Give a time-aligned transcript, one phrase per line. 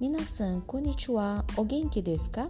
[0.00, 2.48] Minasan, konnichiwa, genki desu ka?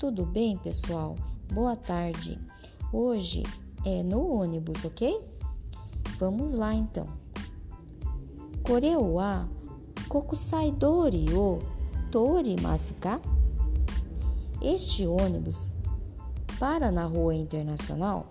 [0.00, 1.14] Tudo bem, pessoal?
[1.52, 2.36] Boa tarde.
[2.92, 3.44] Hoje
[3.84, 5.22] é no ônibus, ok?
[6.18, 7.06] Vamos lá então.
[8.64, 9.48] Koreo wa
[10.08, 11.60] kokusai dori o
[12.10, 13.20] torimasu ka?
[14.60, 15.72] Este ônibus
[16.58, 18.26] para na rua internacional?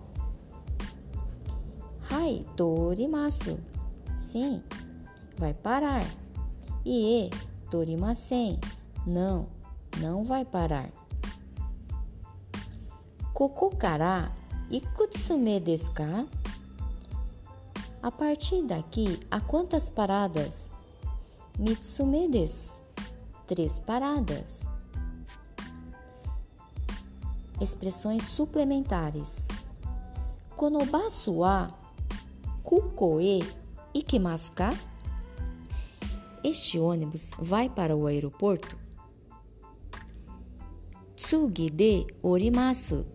[2.10, 3.56] Hai, torimasu.
[4.18, 4.62] Sim,
[5.38, 6.04] vai parar.
[6.84, 7.30] E
[7.74, 8.60] torimasen.
[9.04, 9.48] Não,
[9.98, 10.90] não vai parar.
[13.32, 14.32] Koko kara
[14.70, 15.90] ikutsume desu?
[18.00, 20.72] A partir daqui, há quantas paradas?
[21.58, 22.80] Mitsume desu.
[23.48, 24.68] Três paradas.
[27.60, 29.48] Expressões suplementares.
[30.56, 31.74] Konobasu wa
[32.62, 33.42] kukoe
[33.92, 34.70] ikimasu ka?
[36.44, 38.76] Este ônibus vai para o aeroporto?
[41.16, 43.06] Tsugi de orimasu.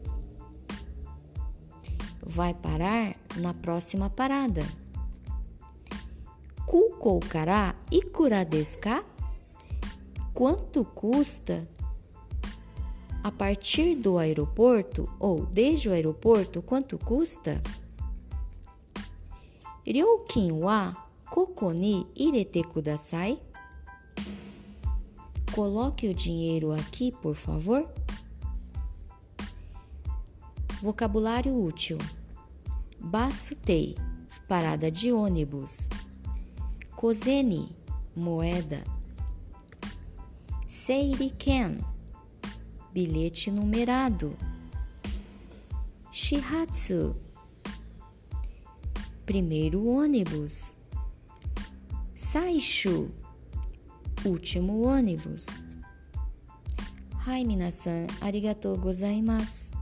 [2.25, 4.63] Vai parar na próxima parada.
[6.65, 8.79] Kukou kara ikura desu?
[10.33, 11.69] Quanto custa
[13.23, 16.63] a partir do aeroporto ou desde o aeroporto?
[16.63, 17.61] Quanto custa?
[19.85, 23.39] Ryoukin wa koko ni irete kudasai?
[25.53, 27.87] Coloque o dinheiro aqui, por favor.
[30.81, 31.97] Vocabulário útil:
[32.99, 33.95] Basutei,
[34.47, 35.89] parada de ônibus.
[36.95, 37.75] Kozeni,
[38.15, 38.83] moeda.
[40.67, 41.79] Seiriken,
[42.93, 44.35] bilhete numerado.
[46.11, 47.15] Shihatsu,
[49.25, 50.78] primeiro ônibus.
[52.19, 53.09] Saishu,
[54.25, 55.47] último ônibus.
[57.15, 59.78] Hai minasan, arigatou gozaimasu.